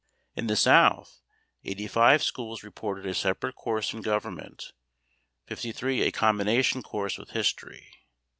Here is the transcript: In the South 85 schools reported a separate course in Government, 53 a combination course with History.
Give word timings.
In 0.35 0.47
the 0.47 0.55
South 0.55 1.21
85 1.63 2.23
schools 2.23 2.63
reported 2.63 3.05
a 3.05 3.13
separate 3.13 3.53
course 3.53 3.93
in 3.93 4.01
Government, 4.01 4.71
53 5.45 6.01
a 6.01 6.11
combination 6.11 6.81
course 6.81 7.19
with 7.19 7.29
History. 7.37 7.87